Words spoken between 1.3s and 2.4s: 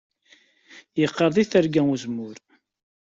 deg Terga Uzemmur